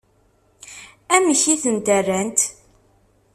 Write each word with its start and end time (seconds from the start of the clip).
Amek 1.15 1.43
i 1.53 1.55
tent-rrant? 1.63 2.39